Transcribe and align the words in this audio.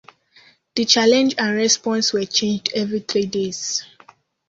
The 0.75 0.85
challenge 0.85 1.35
and 1.37 1.55
response 1.55 2.11
were 2.11 2.25
changed 2.25 2.71
every 2.73 3.01
three 3.01 3.27
days. 3.27 3.85